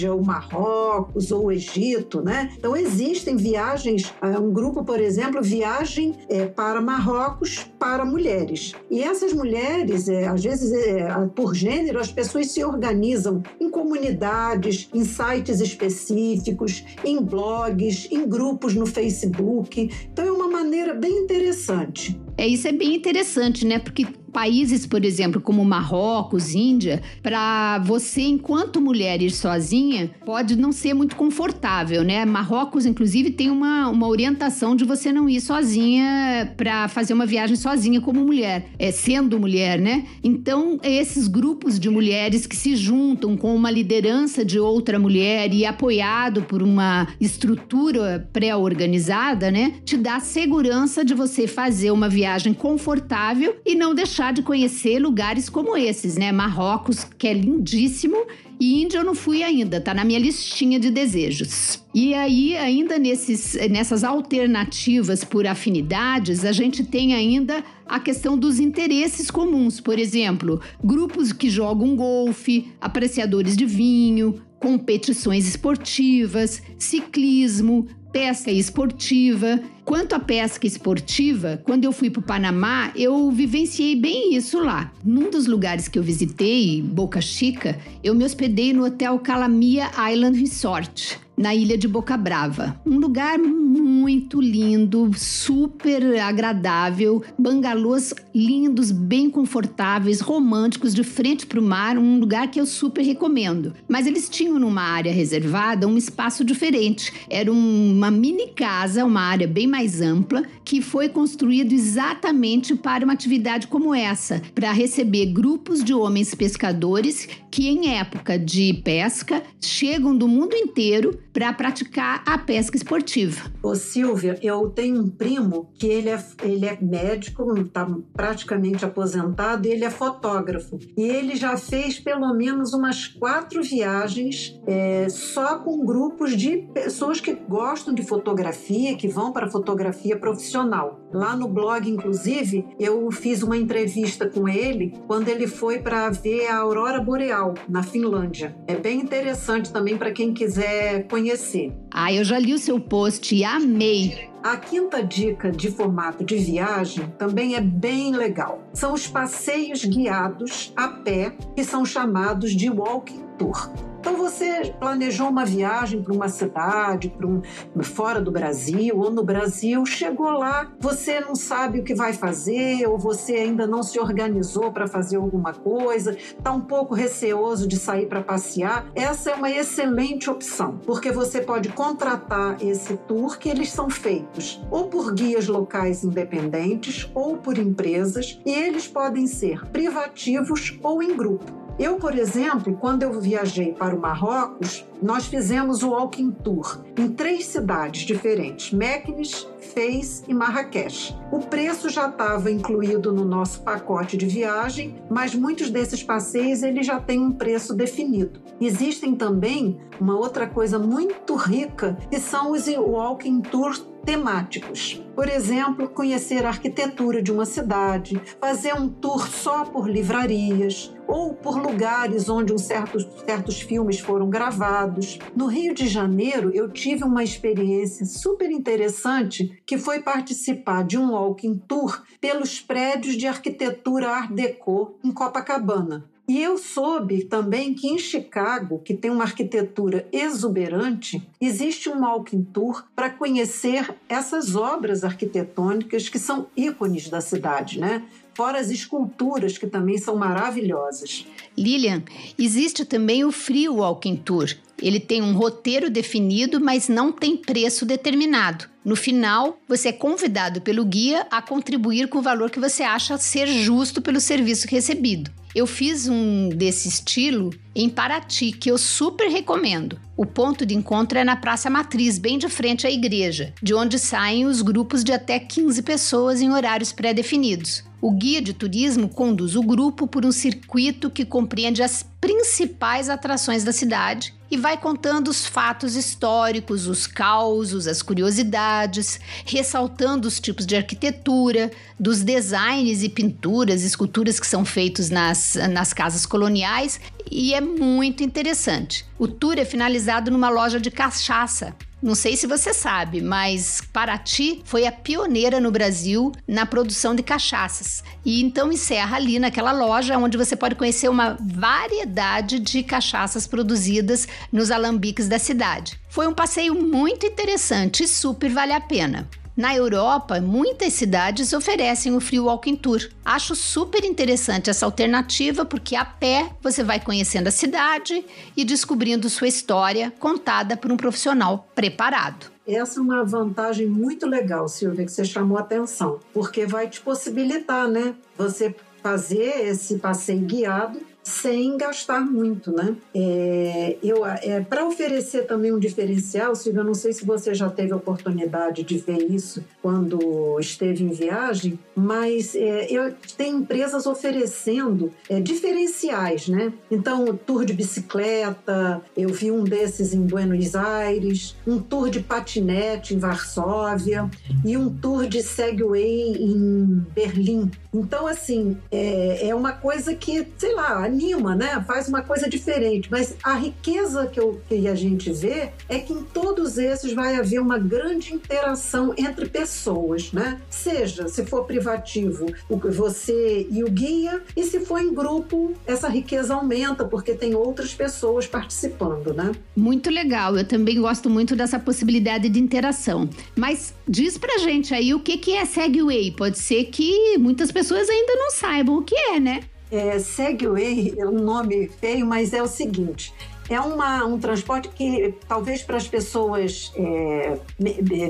Índia, 0.00 0.14
o 0.14 0.24
Marrocos 0.24 1.30
ou 1.30 1.46
o 1.46 1.52
Egito, 1.52 2.22
né? 2.22 2.50
Então 2.56 2.76
existem 2.76 3.36
viagens, 3.36 4.12
um 4.40 4.50
grupo, 4.50 4.82
por 4.82 5.00
exemplo, 5.00 5.42
viagem 5.42 6.14
é, 6.28 6.46
para 6.46 6.80
Marrocos 6.80 7.66
para 7.78 8.04
mulheres. 8.04 8.72
E 8.90 9.02
essas 9.02 9.32
mulheres, 9.32 10.08
é, 10.08 10.26
às 10.26 10.42
vezes, 10.42 10.72
é, 10.72 11.08
por 11.34 11.54
gênero, 11.54 11.98
as 11.98 12.10
pessoas 12.10 12.50
se 12.50 12.64
organizam 12.64 13.42
em 13.60 13.70
comunidades, 13.70 14.88
em 14.94 15.04
sites 15.04 15.60
específicos, 15.60 16.84
em 17.04 17.22
blogs, 17.22 18.08
em 18.10 18.26
grupos 18.26 18.74
no 18.74 18.86
Facebook. 18.86 19.90
Então 20.12 20.24
é 20.24 20.32
uma 20.32 20.48
maneira 20.48 20.94
bem 20.94 21.18
interessante. 21.18 22.18
É 22.36 22.46
isso 22.46 22.66
é 22.66 22.72
bem 22.72 22.94
interessante, 22.94 23.66
né? 23.66 23.78
Porque 23.78 24.06
países, 24.32 24.86
por 24.86 25.04
exemplo, 25.04 25.40
como 25.40 25.64
Marrocos, 25.64 26.54
Índia, 26.54 27.02
para 27.22 27.78
você, 27.80 28.22
enquanto 28.22 28.80
mulher, 28.80 29.20
ir 29.22 29.30
sozinha, 29.30 30.10
pode 30.24 30.56
não 30.56 30.72
ser 30.72 30.94
muito 30.94 31.16
confortável, 31.16 32.02
né? 32.02 32.24
Marrocos, 32.24 32.86
inclusive, 32.86 33.30
tem 33.30 33.50
uma, 33.50 33.88
uma 33.88 34.06
orientação 34.06 34.76
de 34.76 34.84
você 34.84 35.12
não 35.12 35.28
ir 35.28 35.40
sozinha 35.40 36.54
para 36.56 36.88
fazer 36.88 37.12
uma 37.12 37.26
viagem 37.26 37.56
sozinha 37.56 38.00
como 38.00 38.24
mulher, 38.24 38.70
é, 38.78 38.90
sendo 38.90 39.38
mulher, 39.38 39.80
né? 39.80 40.04
Então, 40.22 40.78
esses 40.82 41.26
grupos 41.26 41.78
de 41.78 41.90
mulheres 41.90 42.46
que 42.46 42.56
se 42.56 42.76
juntam 42.76 43.36
com 43.36 43.54
uma 43.54 43.70
liderança 43.70 44.44
de 44.44 44.58
outra 44.58 44.98
mulher 44.98 45.52
e 45.52 45.64
apoiado 45.64 46.42
por 46.42 46.62
uma 46.62 47.08
estrutura 47.20 48.28
pré-organizada, 48.32 49.50
né? 49.50 49.74
Te 49.84 49.96
dá 49.96 50.20
segurança 50.20 51.04
de 51.04 51.14
você 51.14 51.46
fazer 51.46 51.90
uma 51.90 52.08
viagem 52.08 52.54
confortável 52.54 53.56
e 53.64 53.74
não 53.74 53.94
deixar 53.94 54.19
deixar 54.20 54.32
de 54.32 54.42
conhecer 54.42 54.98
lugares 54.98 55.48
como 55.48 55.76
esses, 55.76 56.16
né? 56.16 56.30
Marrocos, 56.30 57.04
que 57.18 57.26
é 57.26 57.32
lindíssimo, 57.32 58.26
e 58.60 58.82
Índia 58.82 58.98
eu 58.98 59.04
não 59.04 59.14
fui 59.14 59.42
ainda, 59.42 59.80
tá 59.80 59.94
na 59.94 60.04
minha 60.04 60.18
listinha 60.18 60.78
de 60.78 60.90
desejos. 60.90 61.82
E 61.94 62.12
aí, 62.12 62.54
ainda 62.54 62.98
nesses, 62.98 63.54
nessas 63.70 64.04
alternativas 64.04 65.24
por 65.24 65.46
afinidades, 65.46 66.44
a 66.44 66.52
gente 66.52 66.84
tem 66.84 67.14
ainda 67.14 67.64
a 67.86 67.98
questão 67.98 68.36
dos 68.36 68.60
interesses 68.60 69.30
comuns. 69.30 69.80
Por 69.80 69.98
exemplo, 69.98 70.60
grupos 70.84 71.32
que 71.32 71.48
jogam 71.48 71.96
golfe, 71.96 72.70
apreciadores 72.78 73.56
de 73.56 73.64
vinho, 73.64 74.42
competições 74.60 75.48
esportivas, 75.48 76.62
ciclismo, 76.78 77.88
pesca 78.12 78.50
esportiva. 78.50 79.60
Quanto 79.84 80.14
à 80.14 80.20
pesca 80.20 80.66
esportiva, 80.66 81.60
quando 81.64 81.84
eu 81.84 81.92
fui 81.92 82.10
para 82.10 82.20
o 82.20 82.22
Panamá, 82.22 82.92
eu 82.94 83.30
vivenciei 83.30 83.96
bem 83.96 84.34
isso 84.34 84.60
lá. 84.60 84.92
Num 85.04 85.30
dos 85.30 85.46
lugares 85.46 85.88
que 85.88 85.98
eu 85.98 86.02
visitei, 86.02 86.82
Boca 86.82 87.20
Chica, 87.20 87.78
eu 88.02 88.14
me 88.14 88.24
hospedei 88.24 88.72
no 88.72 88.84
Hotel 88.84 89.18
Calamia 89.18 89.90
Island 90.12 90.38
Resort 90.38 91.18
na 91.40 91.54
ilha 91.54 91.78
de 91.78 91.88
Boca 91.88 92.18
Brava. 92.18 92.78
Um 92.84 92.98
lugar 92.98 93.38
muito 93.38 94.42
lindo, 94.42 95.10
super 95.16 96.20
agradável, 96.20 97.22
bangalôs 97.38 98.12
lindos, 98.34 98.90
bem 98.90 99.30
confortáveis, 99.30 100.20
românticos, 100.20 100.94
de 100.94 101.02
frente 101.02 101.46
para 101.46 101.58
o 101.58 101.62
mar, 101.62 101.96
um 101.96 102.20
lugar 102.20 102.50
que 102.50 102.60
eu 102.60 102.66
super 102.66 103.02
recomendo. 103.02 103.72
Mas 103.88 104.06
eles 104.06 104.28
tinham 104.28 104.58
numa 104.58 104.82
área 104.82 105.12
reservada 105.12 105.88
um 105.88 105.96
espaço 105.96 106.44
diferente. 106.44 107.10
Era 107.30 107.50
uma 107.50 108.10
mini 108.10 108.48
casa, 108.48 109.02
uma 109.06 109.22
área 109.22 109.48
bem 109.48 109.66
mais 109.66 110.02
ampla, 110.02 110.44
que 110.62 110.82
foi 110.82 111.08
construído 111.08 111.72
exatamente 111.72 112.74
para 112.74 113.02
uma 113.02 113.14
atividade 113.14 113.66
como 113.66 113.94
essa, 113.94 114.42
para 114.54 114.72
receber 114.72 115.26
grupos 115.32 115.82
de 115.82 115.94
homens 115.94 116.34
pescadores 116.34 117.26
que 117.50 117.66
em 117.66 117.96
época 117.96 118.38
de 118.38 118.74
pesca 118.84 119.42
chegam 119.58 120.14
do 120.14 120.28
mundo 120.28 120.54
inteiro 120.54 121.18
para 121.32 121.52
praticar 121.52 122.22
a 122.26 122.38
pesca 122.38 122.76
esportiva. 122.76 123.50
Ô 123.62 123.74
Silvia, 123.74 124.38
eu 124.42 124.68
tenho 124.70 125.00
um 125.00 125.08
primo 125.08 125.70
que 125.78 125.86
ele 125.86 126.08
é, 126.08 126.22
ele 126.42 126.66
é 126.66 126.76
médico, 126.80 127.56
está 127.58 127.88
praticamente 128.12 128.84
aposentado, 128.84 129.66
e 129.66 129.70
ele 129.70 129.84
é 129.84 129.90
fotógrafo. 129.90 130.78
E 130.96 131.02
ele 131.02 131.36
já 131.36 131.56
fez 131.56 131.98
pelo 131.98 132.32
menos 132.34 132.72
umas 132.72 133.06
quatro 133.06 133.62
viagens 133.62 134.60
é, 134.66 135.08
só 135.08 135.58
com 135.58 135.84
grupos 135.84 136.36
de 136.36 136.58
pessoas 136.72 137.20
que 137.20 137.34
gostam 137.34 137.94
de 137.94 138.02
fotografia, 138.02 138.96
que 138.96 139.08
vão 139.08 139.32
para 139.32 139.50
fotografia 139.50 140.16
profissional. 140.18 141.00
Lá 141.12 141.36
no 141.36 141.48
blog, 141.48 141.88
inclusive, 141.88 142.64
eu 142.78 143.10
fiz 143.10 143.42
uma 143.42 143.56
entrevista 143.56 144.28
com 144.28 144.48
ele 144.48 144.94
quando 145.06 145.28
ele 145.28 145.46
foi 145.46 145.80
para 145.80 146.08
ver 146.10 146.46
a 146.46 146.58
aurora 146.58 147.00
boreal 147.00 147.54
na 147.68 147.82
Finlândia. 147.82 148.56
É 148.66 148.76
bem 148.76 149.00
interessante 149.00 149.72
também 149.72 149.96
para 149.96 150.12
quem 150.12 150.32
quiser 150.32 151.06
conhecer 151.08 151.19
conhecer. 151.20 151.72
Ah, 151.90 152.12
eu 152.12 152.24
já 152.24 152.38
li 152.38 152.54
o 152.54 152.58
seu 152.58 152.80
post 152.80 153.34
e 153.34 153.44
amei. 153.44 154.30
A 154.42 154.56
quinta 154.56 155.02
dica 155.02 155.52
de 155.52 155.70
formato 155.70 156.24
de 156.24 156.36
viagem 156.36 157.06
também 157.18 157.54
é 157.54 157.60
bem 157.60 158.16
legal. 158.16 158.62
São 158.72 158.94
os 158.94 159.06
passeios 159.06 159.84
guiados 159.84 160.72
a 160.74 160.88
pé, 160.88 161.36
que 161.54 161.62
são 161.62 161.84
chamados 161.84 162.52
de 162.52 162.70
walking 162.70 163.22
tour. 163.38 163.70
Então 164.00 164.16
você 164.16 164.74
planejou 164.80 165.28
uma 165.28 165.44
viagem 165.44 166.02
para 166.02 166.14
uma 166.14 166.28
cidade, 166.30 167.10
para 167.10 167.26
um 167.26 167.42
fora 167.82 168.18
do 168.18 168.30
Brasil 168.30 168.98
ou 168.98 169.10
no 169.10 169.22
Brasil, 169.22 169.84
chegou 169.84 170.30
lá, 170.30 170.72
você 170.80 171.20
não 171.20 171.34
sabe 171.34 171.80
o 171.80 171.84
que 171.84 171.94
vai 171.94 172.14
fazer 172.14 172.86
ou 172.86 172.98
você 172.98 173.34
ainda 173.34 173.66
não 173.66 173.82
se 173.82 174.00
organizou 174.00 174.72
para 174.72 174.88
fazer 174.88 175.16
alguma 175.16 175.52
coisa, 175.52 176.12
está 176.16 176.50
um 176.50 176.62
pouco 176.62 176.94
receoso 176.94 177.68
de 177.68 177.76
sair 177.76 178.06
para 178.06 178.22
passear. 178.22 178.86
Essa 178.94 179.32
é 179.32 179.34
uma 179.34 179.50
excelente 179.50 180.30
opção, 180.30 180.78
porque 180.86 181.12
você 181.12 181.42
pode 181.42 181.68
contratar 181.68 182.56
esse 182.62 182.96
tour 182.96 183.38
que 183.38 183.50
eles 183.50 183.70
são 183.70 183.90
feitos 183.90 184.62
ou 184.70 184.88
por 184.88 185.12
guias 185.12 185.46
locais 185.46 186.04
independentes 186.04 187.10
ou 187.14 187.36
por 187.36 187.58
empresas 187.58 188.40
e 188.46 188.50
eles 188.50 188.88
podem 188.88 189.26
ser 189.26 189.66
privativos 189.66 190.78
ou 190.82 191.02
em 191.02 191.14
grupo. 191.14 191.69
Eu, 191.80 191.96
por 191.96 192.14
exemplo, 192.14 192.76
quando 192.76 193.04
eu 193.04 193.18
viajei 193.18 193.72
para 193.72 193.96
o 193.96 193.98
Marrocos, 193.98 194.84
nós 195.02 195.24
fizemos 195.24 195.82
o 195.82 195.92
Walking 195.92 196.30
Tour 196.30 196.84
em 196.94 197.08
três 197.08 197.46
cidades 197.46 198.02
diferentes: 198.02 198.70
Meknes, 198.70 199.48
Fez 199.60 200.24
e 200.26 200.34
Marrakech. 200.34 201.16
O 201.30 201.38
preço 201.38 201.88
já 201.88 202.08
estava 202.08 202.50
incluído 202.50 203.12
no 203.12 203.24
nosso 203.24 203.62
pacote 203.62 204.16
de 204.16 204.26
viagem, 204.26 204.96
mas 205.08 205.34
muitos 205.34 205.70
desses 205.70 206.02
passeios 206.02 206.62
ele 206.62 206.82
já 206.82 206.98
têm 206.98 207.20
um 207.20 207.32
preço 207.32 207.74
definido. 207.74 208.40
Existem 208.60 209.14
também 209.14 209.78
uma 210.00 210.16
outra 210.18 210.46
coisa 210.46 210.78
muito 210.78 211.34
rica 211.34 211.96
que 212.10 212.18
são 212.18 212.52
os 212.52 212.66
Walking 212.66 213.40
Tours 213.42 213.90
temáticos. 214.04 215.04
Por 215.14 215.28
exemplo, 215.28 215.88
conhecer 215.88 216.44
a 216.44 216.48
arquitetura 216.48 217.22
de 217.22 217.30
uma 217.30 217.44
cidade, 217.44 218.20
fazer 218.40 218.74
um 218.74 218.88
tour 218.88 219.28
só 219.28 219.64
por 219.64 219.88
livrarias 219.88 220.94
ou 221.06 221.34
por 221.34 221.58
lugares 221.58 222.28
onde 222.28 222.52
um 222.52 222.58
certos, 222.58 223.06
certos 223.26 223.60
filmes 223.60 224.00
foram 224.00 224.30
gravados. 224.30 225.18
No 225.36 225.46
Rio 225.46 225.74
de 225.74 225.86
Janeiro, 225.86 226.50
eu 226.54 226.70
tive 226.70 227.04
uma 227.04 227.22
experiência 227.22 228.06
super 228.06 228.50
interessante 228.50 229.49
que 229.64 229.78
foi 229.78 230.00
participar 230.00 230.84
de 230.84 230.98
um 230.98 231.12
walking 231.12 231.56
tour 231.68 232.02
pelos 232.20 232.60
prédios 232.60 233.16
de 233.16 233.26
arquitetura 233.26 234.10
Art 234.10 234.30
Deco 234.30 234.98
em 235.04 235.10
Copacabana. 235.12 236.08
E 236.28 236.40
eu 236.40 236.56
soube 236.58 237.24
também 237.24 237.74
que 237.74 237.88
em 237.88 237.98
Chicago, 237.98 238.78
que 238.78 238.94
tem 238.94 239.10
uma 239.10 239.24
arquitetura 239.24 240.06
exuberante, 240.12 241.20
existe 241.40 241.88
um 241.88 242.02
walking 242.02 242.44
tour 242.44 242.84
para 242.94 243.10
conhecer 243.10 243.92
essas 244.08 244.54
obras 244.54 245.02
arquitetônicas 245.02 246.08
que 246.08 246.20
são 246.20 246.46
ícones 246.56 247.08
da 247.08 247.20
cidade, 247.20 247.80
né? 247.80 248.04
fora 248.40 248.58
as 248.58 248.70
esculturas 248.70 249.58
que 249.58 249.66
também 249.66 249.98
são 249.98 250.16
maravilhosas. 250.16 251.26
Lilian, 251.58 252.02
existe 252.38 252.86
também 252.86 253.22
o 253.22 253.30
Free 253.30 253.68
Walking 253.68 254.16
Tour. 254.16 254.48
Ele 254.80 254.98
tem 254.98 255.22
um 255.22 255.34
roteiro 255.34 255.90
definido, 255.90 256.60
mas 256.60 256.88
não 256.88 257.12
tem 257.12 257.36
preço 257.36 257.84
determinado. 257.84 258.66
No 258.84 258.96
final, 258.96 259.58
você 259.68 259.88
é 259.88 259.92
convidado 259.92 260.60
pelo 260.60 260.84
guia 260.84 261.26
a 261.30 261.42
contribuir 261.42 262.08
com 262.08 262.18
o 262.18 262.22
valor 262.22 262.50
que 262.50 262.58
você 262.58 262.82
acha 262.82 263.18
ser 263.18 263.46
justo 263.46 264.00
pelo 264.00 264.20
serviço 264.20 264.66
recebido. 264.68 265.30
Eu 265.54 265.66
fiz 265.66 266.08
um 266.08 266.48
desse 266.48 266.88
estilo 266.88 267.50
em 267.74 267.88
Paraty, 267.88 268.52
que 268.52 268.70
eu 268.70 268.78
super 268.78 269.28
recomendo. 269.28 269.98
O 270.16 270.24
ponto 270.24 270.64
de 270.64 270.74
encontro 270.74 271.18
é 271.18 271.24
na 271.24 271.34
Praça 271.34 271.68
Matriz, 271.68 272.18
bem 272.18 272.38
de 272.38 272.48
frente 272.48 272.86
à 272.86 272.90
igreja, 272.90 273.52
de 273.60 273.74
onde 273.74 273.98
saem 273.98 274.46
os 274.46 274.62
grupos 274.62 275.02
de 275.02 275.12
até 275.12 275.40
15 275.40 275.82
pessoas 275.82 276.40
em 276.40 276.52
horários 276.52 276.92
pré-definidos. 276.92 277.82
O 278.00 278.12
guia 278.12 278.40
de 278.40 278.54
turismo 278.54 279.08
conduz 279.08 279.56
o 279.56 279.62
grupo 279.62 280.06
por 280.06 280.24
um 280.24 280.32
circuito 280.32 281.10
que 281.10 281.24
compreende 281.24 281.82
as 281.82 282.06
principais 282.20 283.08
atrações 283.08 283.64
da 283.64 283.72
cidade 283.72 284.34
e 284.50 284.56
vai 284.56 284.76
contando 284.76 285.28
os 285.28 285.46
fatos 285.46 285.94
históricos, 285.94 286.86
os 286.86 287.06
causos, 287.06 287.86
as 287.86 288.02
curiosidades, 288.02 289.20
ressaltando 289.46 290.26
os 290.26 290.40
tipos 290.40 290.66
de 290.66 290.76
arquitetura, 290.76 291.70
dos 291.98 292.22
designs 292.22 293.02
e 293.02 293.08
pinturas, 293.08 293.82
esculturas 293.82 294.40
que 294.40 294.46
são 294.46 294.64
feitos 294.64 295.08
nas, 295.08 295.56
nas 295.70 295.92
casas 295.92 296.26
coloniais 296.26 297.00
e 297.30 297.54
é 297.54 297.60
muito 297.60 298.24
interessante. 298.24 299.06
O 299.18 299.28
tour 299.28 299.58
é 299.58 299.64
finalizado 299.64 300.30
numa 300.30 300.50
loja 300.50 300.80
de 300.80 300.90
cachaça 300.90 301.74
não 302.02 302.14
sei 302.14 302.36
se 302.36 302.46
você 302.46 302.72
sabe, 302.72 303.20
mas 303.20 303.82
Paraty 303.92 304.62
foi 304.64 304.86
a 304.86 304.92
pioneira 304.92 305.60
no 305.60 305.70
Brasil 305.70 306.32
na 306.48 306.64
produção 306.64 307.14
de 307.14 307.22
cachaças. 307.22 308.02
E 308.24 308.42
então 308.42 308.72
encerra 308.72 309.16
ali 309.16 309.38
naquela 309.38 309.72
loja 309.72 310.16
onde 310.16 310.38
você 310.38 310.56
pode 310.56 310.74
conhecer 310.74 311.08
uma 311.08 311.36
variedade 311.40 312.58
de 312.58 312.82
cachaças 312.82 313.46
produzidas 313.46 314.26
nos 314.50 314.70
alambiques 314.70 315.28
da 315.28 315.38
cidade. 315.38 316.00
Foi 316.08 316.26
um 316.26 316.34
passeio 316.34 316.74
muito 316.74 317.26
interessante 317.26 318.04
e 318.04 318.08
super 318.08 318.50
vale 318.50 318.72
a 318.72 318.80
pena. 318.80 319.28
Na 319.60 319.76
Europa, 319.76 320.40
muitas 320.40 320.94
cidades 320.94 321.52
oferecem 321.52 322.16
o 322.16 322.20
Free 322.20 322.40
Walking 322.40 322.76
Tour. 322.76 323.10
Acho 323.22 323.54
super 323.54 324.02
interessante 324.06 324.70
essa 324.70 324.86
alternativa 324.86 325.66
porque 325.66 325.94
a 325.94 326.02
pé 326.02 326.48
você 326.62 326.82
vai 326.82 326.98
conhecendo 326.98 327.48
a 327.48 327.50
cidade 327.50 328.24
e 328.56 328.64
descobrindo 328.64 329.28
sua 329.28 329.48
história 329.48 330.10
contada 330.18 330.78
por 330.78 330.90
um 330.90 330.96
profissional 330.96 331.68
preparado. 331.74 332.46
Essa 332.66 333.00
é 333.00 333.02
uma 333.02 333.22
vantagem 333.22 333.86
muito 333.86 334.26
legal, 334.26 334.66
Silvia, 334.66 335.04
que 335.04 335.12
você 335.12 335.26
chamou 335.26 335.58
a 335.58 335.60
atenção, 335.60 336.20
porque 336.32 336.64
vai 336.64 336.88
te 336.88 336.98
possibilitar, 337.02 337.86
né? 337.86 338.14
Você 338.38 338.74
fazer 339.02 339.68
esse 339.68 339.98
passeio 339.98 340.40
guiado 340.40 341.02
sem 341.30 341.76
gastar 341.76 342.20
muito, 342.20 342.72
né? 342.72 342.96
É, 343.14 343.96
eu, 344.02 344.26
é, 344.26 344.60
Para 344.60 344.86
oferecer 344.86 345.46
também 345.46 345.72
um 345.72 345.78
diferencial, 345.78 346.54
Silvia, 346.54 346.80
eu 346.80 346.84
não 346.84 346.94
sei 346.94 347.12
se 347.12 347.24
você 347.24 347.54
já 347.54 347.68
teve 347.70 347.92
oportunidade 347.94 348.82
de 348.82 348.98
ver 348.98 349.30
isso 349.30 349.64
quando 349.80 350.58
esteve 350.58 351.04
em 351.04 351.10
viagem, 351.10 351.78
mas 351.94 352.54
é, 352.54 352.86
eu, 352.90 353.14
tem 353.36 353.54
empresas 353.54 354.06
oferecendo 354.06 355.12
é, 355.28 355.40
diferenciais, 355.40 356.48
né? 356.48 356.72
Então, 356.90 357.38
tour 357.46 357.64
de 357.64 357.72
bicicleta, 357.72 359.00
eu 359.16 359.28
vi 359.30 359.50
um 359.50 359.64
desses 359.64 360.12
em 360.12 360.26
Buenos 360.26 360.74
Aires, 360.74 361.56
um 361.66 361.78
tour 361.78 362.10
de 362.10 362.20
patinete 362.20 363.14
em 363.14 363.18
Varsóvia 363.18 364.28
e 364.64 364.76
um 364.76 364.90
tour 364.92 365.26
de 365.26 365.42
Segway 365.42 366.32
em 366.32 367.04
Berlim. 367.14 367.70
Então, 367.92 368.26
assim, 368.26 368.76
é, 368.90 369.48
é 369.48 369.54
uma 369.54 369.72
coisa 369.72 370.14
que, 370.14 370.46
sei 370.56 370.74
lá, 370.74 371.08
anima, 371.20 371.54
né? 371.54 371.84
Faz 371.86 372.08
uma 372.08 372.22
coisa 372.22 372.48
diferente. 372.48 373.08
Mas 373.10 373.36
a 373.42 373.54
riqueza 373.54 374.26
que, 374.26 374.40
eu, 374.40 374.60
que 374.66 374.88
a 374.88 374.94
gente 374.94 375.30
vê 375.30 375.70
é 375.88 375.98
que 375.98 376.12
em 376.12 376.22
todos 376.22 376.78
esses 376.78 377.12
vai 377.12 377.36
haver 377.36 377.60
uma 377.60 377.78
grande 377.78 378.32
interação 378.32 379.14
entre 379.16 379.46
pessoas, 379.46 380.32
né? 380.32 380.60
Seja 380.70 381.28
se 381.28 381.44
for 381.44 381.64
privativo, 381.64 382.46
você 382.68 383.66
e 383.70 383.84
o 383.84 383.90
guia, 383.90 384.42
e 384.56 384.64
se 384.64 384.80
for 384.80 385.00
em 385.00 385.12
grupo, 385.12 385.74
essa 385.86 386.08
riqueza 386.08 386.54
aumenta 386.54 387.04
porque 387.04 387.34
tem 387.34 387.54
outras 387.54 387.94
pessoas 387.94 388.46
participando, 388.46 389.34
né? 389.34 389.52
Muito 389.76 390.08
legal. 390.10 390.56
Eu 390.56 390.66
também 390.66 391.00
gosto 391.00 391.28
muito 391.28 391.54
dessa 391.54 391.78
possibilidade 391.78 392.48
de 392.48 392.58
interação. 392.58 393.28
Mas 393.54 393.94
diz 394.08 394.38
pra 394.38 394.58
gente 394.58 394.94
aí 394.94 395.12
o 395.12 395.20
que, 395.20 395.36
que 395.36 395.52
é 395.52 395.64
Segway. 395.64 396.30
Pode 396.32 396.58
ser 396.58 396.84
que 396.84 397.36
muitas 397.38 397.70
pessoas 397.70 398.08
ainda 398.08 398.34
não 398.36 398.50
saibam 398.50 398.96
o 398.96 399.02
que 399.02 399.14
é, 399.14 399.38
né? 399.38 399.60
É, 399.90 400.18
Segway 400.18 401.14
é 401.18 401.26
um 401.26 401.40
nome 401.40 401.88
feio, 401.88 402.24
mas 402.24 402.52
é 402.52 402.62
o 402.62 402.68
seguinte: 402.68 403.34
é 403.70 403.80
uma, 403.80 404.24
um 404.24 404.38
transporte 404.38 404.88
que 404.88 405.32
talvez 405.48 405.82
para 405.82 405.96
as 405.96 406.08
pessoas 406.08 406.92
é, 406.96 407.58